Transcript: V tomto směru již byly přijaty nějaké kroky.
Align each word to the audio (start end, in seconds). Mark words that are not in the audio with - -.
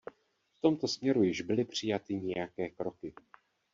V 0.57 0.61
tomto 0.61 0.87
směru 0.87 1.23
již 1.23 1.41
byly 1.41 1.65
přijaty 1.65 2.15
nějaké 2.15 2.69
kroky. 2.69 3.13